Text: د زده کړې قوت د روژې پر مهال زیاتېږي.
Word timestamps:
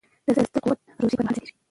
د 0.25 0.27
زده 0.35 0.47
کړې 0.51 0.61
قوت 0.63 0.79
د 0.85 0.89
روژې 1.01 1.15
پر 1.17 1.23
مهال 1.25 1.35
زیاتېږي. 1.37 1.53